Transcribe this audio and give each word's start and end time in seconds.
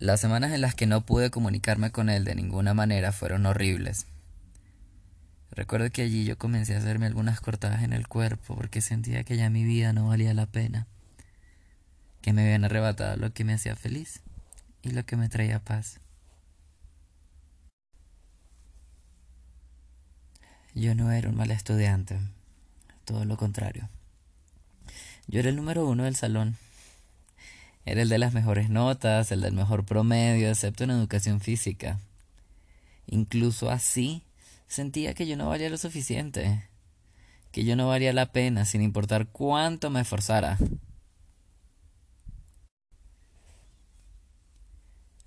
Las 0.00 0.18
semanas 0.18 0.52
en 0.52 0.62
las 0.62 0.74
que 0.74 0.86
no 0.86 1.02
pude 1.02 1.30
comunicarme 1.30 1.90
con 1.92 2.08
él 2.08 2.24
de 2.24 2.34
ninguna 2.34 2.72
manera 2.72 3.12
fueron 3.12 3.44
horribles. 3.44 4.06
Recuerdo 5.50 5.90
que 5.90 6.00
allí 6.00 6.24
yo 6.24 6.38
comencé 6.38 6.74
a 6.74 6.78
hacerme 6.78 7.04
algunas 7.04 7.42
cortadas 7.42 7.82
en 7.82 7.92
el 7.92 8.08
cuerpo 8.08 8.56
porque 8.56 8.80
sentía 8.80 9.24
que 9.24 9.36
ya 9.36 9.50
mi 9.50 9.62
vida 9.62 9.92
no 9.92 10.08
valía 10.08 10.32
la 10.32 10.46
pena, 10.46 10.86
que 12.22 12.32
me 12.32 12.44
habían 12.44 12.64
arrebatado 12.64 13.18
lo 13.18 13.34
que 13.34 13.44
me 13.44 13.52
hacía 13.52 13.76
feliz 13.76 14.22
y 14.80 14.92
lo 14.92 15.04
que 15.04 15.16
me 15.16 15.28
traía 15.28 15.58
paz. 15.58 16.00
Yo 20.74 20.94
no 20.94 21.12
era 21.12 21.28
un 21.28 21.36
mal 21.36 21.50
estudiante, 21.50 22.18
todo 23.04 23.26
lo 23.26 23.36
contrario. 23.36 23.90
Yo 25.26 25.40
era 25.40 25.50
el 25.50 25.56
número 25.56 25.86
uno 25.86 26.04
del 26.04 26.16
salón 26.16 26.56
era 27.84 28.02
el 28.02 28.08
de 28.08 28.18
las 28.18 28.34
mejores 28.34 28.70
notas, 28.70 29.32
el 29.32 29.40
del 29.40 29.54
mejor 29.54 29.84
promedio, 29.84 30.48
excepto 30.48 30.84
en 30.84 30.90
educación 30.90 31.40
física. 31.40 31.98
Incluso 33.06 33.70
así 33.70 34.22
sentía 34.68 35.14
que 35.14 35.26
yo 35.26 35.36
no 35.36 35.48
valía 35.48 35.70
lo 35.70 35.78
suficiente, 35.78 36.68
que 37.50 37.64
yo 37.64 37.76
no 37.76 37.88
valía 37.88 38.12
la 38.12 38.32
pena 38.32 38.64
sin 38.64 38.82
importar 38.82 39.28
cuánto 39.28 39.90
me 39.90 40.00
esforzara. 40.00 40.58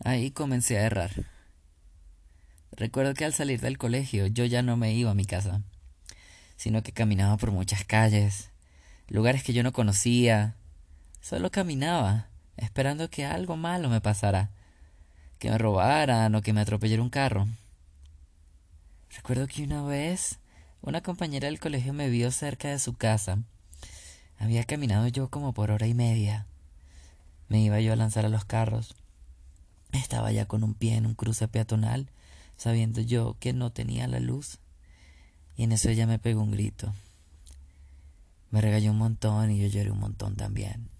Ahí 0.05 0.31
comencé 0.31 0.77
a 0.77 0.83
errar. 0.83 1.11
Recuerdo 2.71 3.13
que 3.13 3.25
al 3.25 3.33
salir 3.33 3.61
del 3.61 3.77
colegio 3.77 4.27
yo 4.27 4.45
ya 4.45 4.61
no 4.61 4.77
me 4.77 4.93
iba 4.93 5.11
a 5.11 5.15
mi 5.15 5.25
casa, 5.25 5.61
sino 6.55 6.83
que 6.83 6.91
caminaba 6.91 7.37
por 7.37 7.51
muchas 7.51 7.83
calles, 7.83 8.49
lugares 9.07 9.43
que 9.43 9.53
yo 9.53 9.63
no 9.63 9.73
conocía, 9.73 10.55
solo 11.21 11.51
caminaba 11.51 12.32
esperando 12.57 13.09
que 13.09 13.25
algo 13.25 13.57
malo 13.57 13.89
me 13.89 14.01
pasara, 14.01 14.49
que 15.39 15.49
me 15.49 15.57
robaran 15.57 16.33
o 16.35 16.41
que 16.41 16.53
me 16.53 16.61
atropellara 16.61 17.01
un 17.01 17.09
carro. 17.09 17.47
Recuerdo 19.15 19.47
que 19.47 19.63
una 19.63 19.83
vez 19.83 20.39
una 20.81 21.01
compañera 21.01 21.47
del 21.47 21.59
colegio 21.59 21.93
me 21.93 22.09
vio 22.09 22.31
cerca 22.31 22.69
de 22.69 22.79
su 22.79 22.93
casa. 22.93 23.39
Había 24.37 24.63
caminado 24.65 25.07
yo 25.07 25.29
como 25.29 25.53
por 25.53 25.71
hora 25.71 25.87
y 25.87 25.93
media. 25.93 26.45
Me 27.47 27.61
iba 27.61 27.79
yo 27.79 27.93
a 27.93 27.95
lanzar 27.95 28.25
a 28.25 28.29
los 28.29 28.45
carros. 28.45 28.95
Estaba 29.91 30.31
ya 30.31 30.45
con 30.45 30.63
un 30.63 30.73
pie 30.73 30.95
en 30.95 31.05
un 31.05 31.13
cruce 31.13 31.47
peatonal, 31.47 32.09
sabiendo 32.57 32.99
yo 32.99 33.37
que 33.39 33.53
no 33.53 33.71
tenía 33.71 34.07
la 34.07 34.19
luz. 34.19 34.59
Y 35.55 35.63
en 35.63 35.71
eso 35.71 35.89
ella 35.89 36.07
me 36.07 36.19
pegó 36.19 36.41
un 36.41 36.51
grito. 36.51 36.93
Me 38.49 38.59
regaló 38.59 38.91
un 38.91 38.97
montón 38.97 39.51
y 39.51 39.59
yo 39.59 39.67
lloré 39.67 39.91
un 39.91 39.99
montón 39.99 40.35
también. 40.35 40.92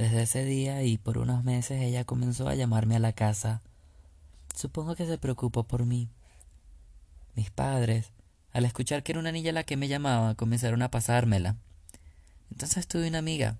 Desde 0.00 0.22
ese 0.22 0.46
día 0.46 0.82
y 0.82 0.96
por 0.96 1.18
unos 1.18 1.44
meses 1.44 1.82
ella 1.82 2.04
comenzó 2.04 2.48
a 2.48 2.54
llamarme 2.54 2.96
a 2.96 3.00
la 3.00 3.12
casa. 3.12 3.60
Supongo 4.56 4.96
que 4.96 5.04
se 5.04 5.18
preocupó 5.18 5.64
por 5.64 5.84
mí. 5.84 6.08
Mis 7.34 7.50
padres, 7.50 8.10
al 8.54 8.64
escuchar 8.64 9.02
que 9.02 9.12
era 9.12 9.18
una 9.18 9.30
niña 9.30 9.52
la 9.52 9.64
que 9.64 9.76
me 9.76 9.88
llamaba, 9.88 10.34
comenzaron 10.36 10.80
a 10.80 10.90
pasármela. 10.90 11.56
Entonces 12.50 12.86
tuve 12.86 13.08
una 13.08 13.18
amiga, 13.18 13.58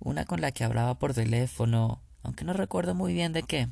una 0.00 0.26
con 0.26 0.42
la 0.42 0.52
que 0.52 0.64
hablaba 0.64 0.98
por 0.98 1.14
teléfono, 1.14 2.02
aunque 2.22 2.44
no 2.44 2.52
recuerdo 2.52 2.94
muy 2.94 3.14
bien 3.14 3.32
de 3.32 3.42
qué. 3.42 3.70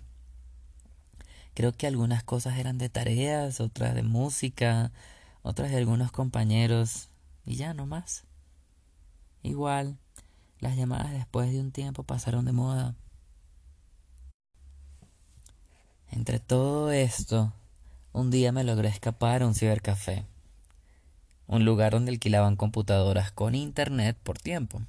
Creo 1.52 1.72
que 1.72 1.86
algunas 1.86 2.22
cosas 2.24 2.56
eran 2.56 2.78
de 2.78 2.88
tareas, 2.88 3.60
otras 3.60 3.94
de 3.94 4.02
música, 4.02 4.92
otras 5.42 5.70
de 5.70 5.76
algunos 5.76 6.10
compañeros, 6.10 7.10
y 7.44 7.56
ya 7.56 7.74
no 7.74 7.84
más. 7.84 8.24
Igual, 9.42 9.98
las 10.60 10.76
llamadas 10.76 11.12
después 11.12 11.50
de 11.50 11.60
un 11.60 11.72
tiempo 11.72 12.02
pasaron 12.02 12.44
de 12.44 12.52
moda. 12.52 12.94
Entre 16.12 16.38
todo 16.38 16.90
esto, 16.92 17.52
un 18.12 18.30
día 18.30 18.52
me 18.52 18.64
logré 18.64 18.88
escapar 18.88 19.42
a 19.42 19.46
un 19.46 19.54
cibercafé, 19.54 20.24
un 21.46 21.64
lugar 21.64 21.92
donde 21.92 22.10
alquilaban 22.10 22.56
computadoras 22.56 23.32
con 23.32 23.54
internet 23.54 24.16
por 24.22 24.38
tiempo. 24.38 24.82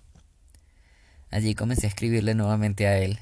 Allí 1.30 1.56
comencé 1.56 1.88
a 1.88 1.90
escribirle 1.90 2.36
nuevamente 2.36 2.88
a 2.88 2.98
él. 2.98 3.20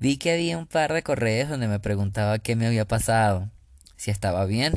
Vi 0.00 0.16
que 0.16 0.32
había 0.32 0.58
un 0.58 0.66
par 0.66 0.92
de 0.92 1.02
correos 1.02 1.48
donde 1.48 1.68
me 1.68 1.78
preguntaba 1.78 2.38
qué 2.40 2.56
me 2.56 2.66
había 2.66 2.86
pasado, 2.88 3.50
si 3.96 4.10
estaba 4.10 4.44
bien, 4.44 4.74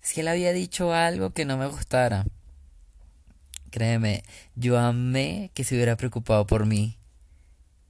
si 0.00 0.20
él 0.20 0.28
había 0.28 0.52
dicho 0.52 0.94
algo 0.94 1.30
que 1.30 1.44
no 1.44 1.58
me 1.58 1.66
gustara. 1.66 2.24
Créeme, 3.74 4.22
yo 4.54 4.78
amé 4.78 5.50
que 5.52 5.64
se 5.64 5.74
hubiera 5.74 5.96
preocupado 5.96 6.46
por 6.46 6.64
mí, 6.64 6.96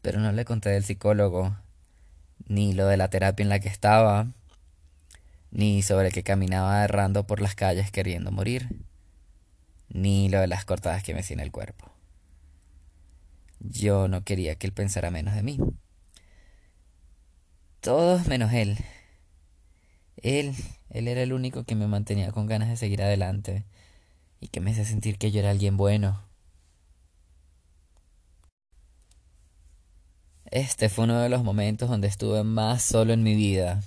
pero 0.01 0.19
no 0.19 0.33
le 0.33 0.47
conté 0.47 0.71
del 0.71 0.83
psicólogo, 0.83 1.59
ni 2.49 2.73
lo 2.73 2.87
de 2.87 2.97
la 2.97 3.11
terapia 3.11 3.43
en 3.43 3.51
la 3.51 3.61
que 3.61 3.69
estaba, 3.69 4.29
ni 5.51 5.83
sobre 5.83 6.11
que 6.11 6.23
caminaba 6.23 6.83
errando 6.85 7.27
por 7.27 7.43
las 7.43 7.55
calles 7.55 7.91
queriendo 7.91 8.33
morir, 8.33 8.71
ni 9.91 10.31
lo 10.31 10.41
de 10.41 10.47
las 10.47 10.65
cortadas 10.65 11.03
que 11.03 11.13
me 11.13 11.21
hacía 11.21 11.35
en 11.35 11.41
el 11.41 11.53
cuerpo. 11.53 11.93
Yo 13.61 14.09
no 14.09 14.25
quería 14.25 14.55
que 14.55 14.67
él 14.67 14.73
pensara 14.73 15.11
menos 15.11 15.35
de 15.35 15.43
mí. 15.43 15.59
Todos 17.81 18.27
menos 18.27 18.55
él. 18.55 18.79
Él, 20.17 20.55
él 20.89 21.09
era 21.09 21.21
el 21.21 21.35
único 21.35 21.65
que 21.65 21.75
me 21.75 21.89
mantenía 21.89 22.33
con 22.33 22.47
ganas 22.47 22.71
de 22.71 22.79
seguir 22.79 23.03
adelante 23.03 23.67
y 24.45 24.49
que 24.49 24.61
me 24.61 24.73
hace 24.73 24.85
sentir 24.85 25.17
que 25.17 25.33
yo 25.33 25.41
era 25.41 25.49
alguien 25.49 25.79
bueno. 25.79 26.21
Este 30.51 30.91
fue 30.91 31.05
uno 31.05 31.19
de 31.19 31.31
los 31.31 31.43
momentos 31.43 31.89
donde 31.89 32.09
estuve 32.09 32.45
más 32.45 32.83
solo 32.83 33.15
en 33.15 33.23
mi 33.23 33.35
vida. 33.35 33.81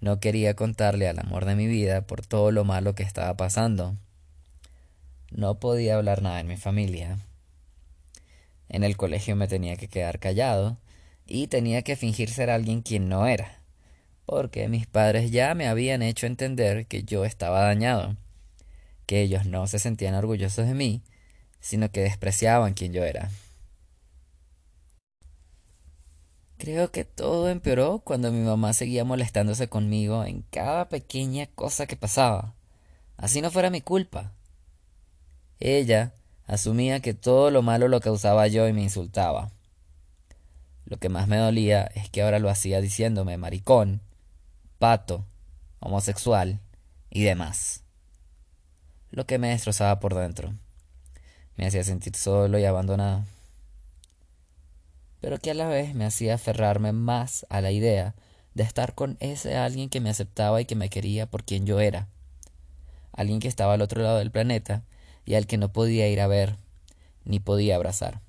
No 0.00 0.18
quería 0.18 0.54
contarle 0.54 1.06
al 1.08 1.20
amor 1.20 1.44
de 1.44 1.54
mi 1.54 1.68
vida 1.68 2.00
por 2.00 2.26
todo 2.26 2.50
lo 2.50 2.64
malo 2.64 2.96
que 2.96 3.04
estaba 3.04 3.36
pasando. 3.36 3.94
No 5.30 5.60
podía 5.60 5.94
hablar 5.94 6.20
nada 6.20 6.40
en 6.40 6.48
mi 6.48 6.56
familia. 6.56 7.20
En 8.68 8.82
el 8.82 8.96
colegio 8.96 9.36
me 9.36 9.46
tenía 9.46 9.76
que 9.76 9.86
quedar 9.86 10.18
callado 10.18 10.78
y 11.26 11.46
tenía 11.46 11.82
que 11.82 11.94
fingir 11.94 12.28
ser 12.28 12.50
alguien 12.50 12.82
quien 12.82 13.08
no 13.08 13.28
era, 13.28 13.60
porque 14.26 14.68
mis 14.68 14.88
padres 14.88 15.30
ya 15.30 15.54
me 15.54 15.68
habían 15.68 16.02
hecho 16.02 16.26
entender 16.26 16.86
que 16.86 17.04
yo 17.04 17.24
estaba 17.24 17.60
dañado 17.60 18.16
que 19.08 19.22
ellos 19.22 19.46
no 19.46 19.66
se 19.66 19.78
sentían 19.78 20.14
orgullosos 20.14 20.66
de 20.66 20.74
mí, 20.74 21.02
sino 21.60 21.90
que 21.90 22.02
despreciaban 22.02 22.74
quien 22.74 22.92
yo 22.92 23.04
era. 23.04 23.30
Creo 26.58 26.92
que 26.92 27.06
todo 27.06 27.48
empeoró 27.48 28.00
cuando 28.00 28.30
mi 28.30 28.44
mamá 28.44 28.74
seguía 28.74 29.06
molestándose 29.06 29.66
conmigo 29.66 30.24
en 30.26 30.42
cada 30.50 30.90
pequeña 30.90 31.46
cosa 31.46 31.86
que 31.86 31.96
pasaba, 31.96 32.54
así 33.16 33.40
no 33.40 33.50
fuera 33.50 33.70
mi 33.70 33.80
culpa. 33.80 34.34
Ella 35.58 36.12
asumía 36.46 37.00
que 37.00 37.14
todo 37.14 37.50
lo 37.50 37.62
malo 37.62 37.88
lo 37.88 38.00
causaba 38.00 38.46
yo 38.46 38.68
y 38.68 38.74
me 38.74 38.82
insultaba. 38.82 39.52
Lo 40.84 40.98
que 40.98 41.08
más 41.08 41.28
me 41.28 41.38
dolía 41.38 41.84
es 41.94 42.10
que 42.10 42.20
ahora 42.20 42.40
lo 42.40 42.50
hacía 42.50 42.82
diciéndome 42.82 43.38
maricón, 43.38 44.02
pato, 44.78 45.24
homosexual 45.80 46.60
y 47.08 47.22
demás 47.22 47.87
lo 49.10 49.26
que 49.26 49.38
me 49.38 49.48
destrozaba 49.48 50.00
por 50.00 50.14
dentro. 50.14 50.54
Me 51.56 51.66
hacía 51.66 51.84
sentir 51.84 52.14
solo 52.14 52.58
y 52.58 52.64
abandonado. 52.64 53.24
Pero 55.20 55.38
que 55.38 55.50
a 55.50 55.54
la 55.54 55.66
vez 55.66 55.94
me 55.94 56.04
hacía 56.04 56.34
aferrarme 56.34 56.92
más 56.92 57.46
a 57.48 57.60
la 57.60 57.72
idea 57.72 58.14
de 58.54 58.62
estar 58.62 58.94
con 58.94 59.16
ese 59.20 59.56
alguien 59.56 59.88
que 59.88 60.00
me 60.00 60.10
aceptaba 60.10 60.60
y 60.60 60.64
que 60.64 60.76
me 60.76 60.90
quería 60.90 61.26
por 61.26 61.44
quien 61.44 61.66
yo 61.66 61.80
era. 61.80 62.08
Alguien 63.12 63.40
que 63.40 63.48
estaba 63.48 63.74
al 63.74 63.82
otro 63.82 64.02
lado 64.02 64.18
del 64.18 64.30
planeta 64.30 64.84
y 65.24 65.34
al 65.34 65.46
que 65.46 65.58
no 65.58 65.72
podía 65.72 66.08
ir 66.08 66.20
a 66.20 66.26
ver, 66.26 66.56
ni 67.24 67.40
podía 67.40 67.76
abrazar. 67.76 68.20